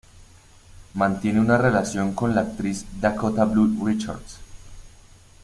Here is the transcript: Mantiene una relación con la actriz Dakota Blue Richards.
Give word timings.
Mantiene 0.95 1.39
una 1.41 1.59
relación 1.59 2.15
con 2.15 2.33
la 2.33 2.41
actriz 2.41 2.85
Dakota 2.99 3.45
Blue 3.45 3.85
Richards. 3.85 4.39